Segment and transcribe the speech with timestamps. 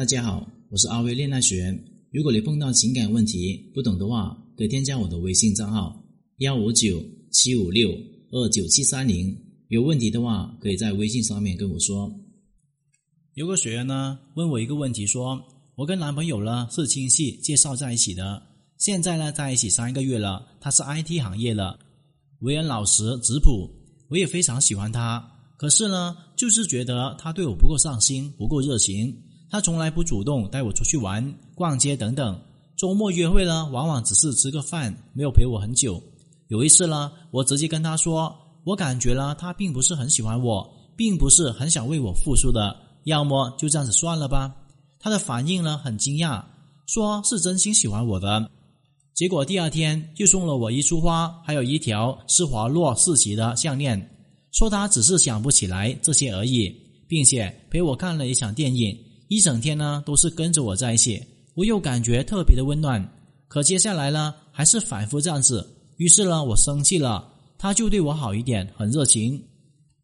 [0.00, 1.78] 大家好，我是阿威恋爱学员。
[2.10, 6.02] 如果你碰到情感问题不懂的话，可以添加我的微信账号
[6.38, 7.90] 幺五九七五六
[8.30, 9.36] 二九七三零。
[9.68, 12.10] 有问题的话，可以在微信上面跟我说。
[13.34, 15.38] 有个学员呢问我一个问题，说
[15.74, 18.42] 我跟男朋友呢是亲戚介绍在一起的，
[18.78, 21.78] 现在呢在一起三个月了，他是 IT 行业的，
[22.38, 23.68] 为人老实质朴，
[24.08, 25.22] 我也非常喜欢他。
[25.58, 29.14] 可是呢，就是觉得他对我不够上心，不够热情。
[29.50, 32.40] 他从来不主动带我出去玩、逛街等等，
[32.76, 36.00] 周末约会呢，往往只是吃个饭，没有陪我很久。
[36.46, 38.32] 有一次呢，我直接跟他说，
[38.64, 44.54] 我感觉呢他并不是很喜欢我，并不是很想为我付出的，要么就这样子算了吧。
[45.00, 46.44] 他的反应呢很惊讶，
[46.86, 48.48] 说是真心喜欢我的。
[49.14, 54.10] 结果第二天就送了我一束花，还有一条施华洛世奇的项链，
[54.52, 56.72] 说他只是想不起来这些而已，
[57.08, 58.96] 并且陪我看了一场电影。
[59.30, 61.22] 一整天呢都是跟着我在一起，
[61.54, 63.00] 我又感觉特别的温暖。
[63.46, 65.64] 可接下来呢还是反复这样子，
[65.98, 69.40] 于是呢我生气了，他就对我好一点，很热情，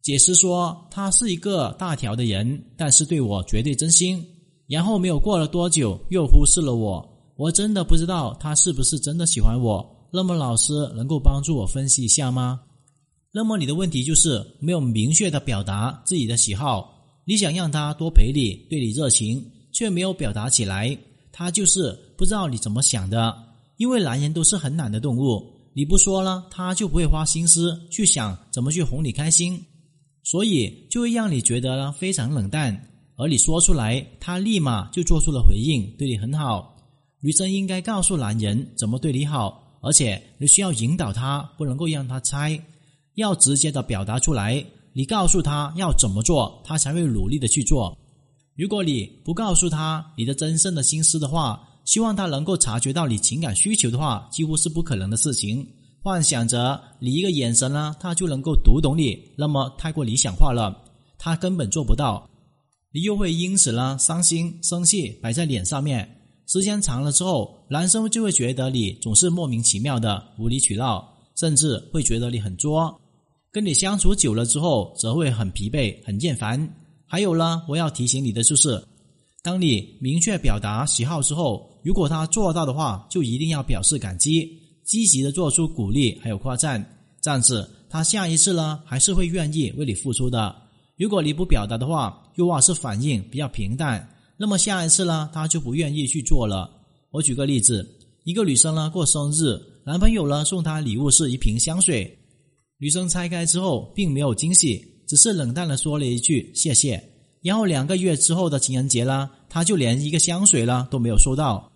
[0.01, 4.25] 解释说他是一个大条的人，但是对我绝对真心。
[4.65, 9.85] 然后没有过了多久又忽视了我，我真的不知道他是不是真的喜欢我。
[10.09, 12.61] 那么老师能够帮助我分析一下吗？
[13.33, 16.96] 那么你的问题就是没有明确的表达自己的喜好。
[17.29, 20.97] 你想让他多陪你，对你热情，却没有表达起来，
[21.29, 23.35] 他就是不知道你怎么想的。
[23.75, 29.61] 因为男人都是很懒的动物，你不说了，他就不会花心思去想怎么去哄你开心，
[30.23, 32.81] 所以就会让你觉得呢非常冷淡。
[33.17, 36.77] 而你说出来，他立马就做出了回应，对你很好。
[37.19, 42.57] 女生应该告诉男人怎么对你好，而且你需要引导他，不能够让他猜，
[43.15, 44.63] 要直接的表达出来。
[44.97, 47.95] 你告诉他要怎么做，他才会努力的去做。
[48.55, 55.63] 如果你不告诉他你的真正的心思的话，希望他能够察觉到你情感需求的话，几乎是不可能的事情。
[56.01, 60.75] 幻想着你一个眼神呢，他就能够读懂你，那么太过理想化了，
[61.19, 62.27] 他根本做不到。
[62.91, 66.09] 你又会因此呢伤心、生气摆在脸上面，
[66.47, 72.99] 时间长了之后，男生就会觉得你总是莫名其妙的无理取闹，甚至会觉得你很作。
[73.51, 76.67] 跟你相处久了之后，则会很疲惫、很厌烦。
[77.05, 78.83] 还有呢，我要提醒你的就是，
[79.41, 84.47] 当你明确表达喜好之后，如果他做到的话，就一定要表示感激，
[84.83, 86.83] 积极的做出鼓励还有夸赞，
[87.21, 90.53] 这样子他下一次呢还是会愿意为你付出的。
[90.97, 94.07] 如果你不表达的话，又或是反应比较平淡，
[94.37, 96.69] 那么下一次呢他就不愿意去做了。
[97.11, 97.87] 我举个例子，
[98.25, 102.16] 一个女生呢过生日，男朋友呢送她礼物是一瓶香水。
[102.79, 107.03] 女生拆开之后，并没有惊喜，只是冷淡的说了一句“谢谢”。
[107.41, 111.71] 然后两个月之后的情人节啦，他就连一个香水啦都没有收到。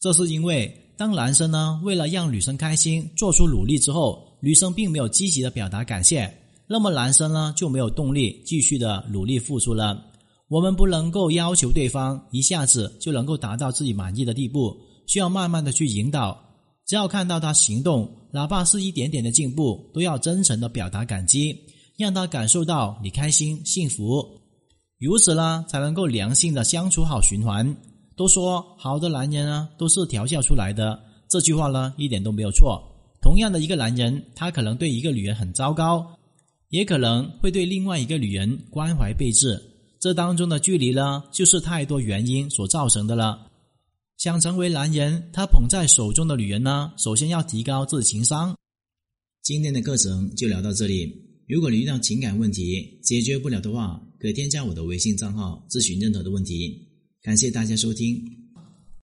[0.00, 6.30] 这是因为，当男生呢为了让女生开心做出努力之后，女生并没有积极的表达感谢，
[6.66, 10.04] 那么男生呢就没有动力继续的努力付出了。
[10.48, 16.38] 我们不能够要求对方一下子就能够达到自己满意的地步，需要慢慢的去引导。
[16.94, 21.52] 只要看到他行动，哪怕是一点点的进步，都要真诚的表达感激，
[21.98, 24.24] 让他感受到你开心幸福，
[25.00, 27.76] 如此呢，才能够良性的相处好循环。
[28.14, 30.96] 都说好的男人呢，都是调教出来的，
[31.28, 32.80] 这句话呢，一点都没有错。
[33.20, 36.06] 同样的一个男人，他可能对一个女人很糟糕，
[36.68, 39.60] 也可能会对另外一个女人关怀备至，
[40.00, 43.50] 这当中的距离呢，就是太多原因所造成的了。
[44.24, 46.90] 想成为男人，他捧在手中的女人呢？
[46.96, 48.56] 首先要提高自己情商。
[49.42, 51.14] 今天的课程就聊到这里。
[51.46, 56.88] 如果你遇到情感问题解决不了的话，可添加我的微信账号咨询任何的问题。
[57.20, 58.43] 感谢大家收听。